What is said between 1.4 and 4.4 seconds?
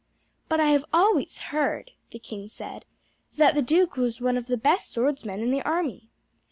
heard," the king said, "that the duke was one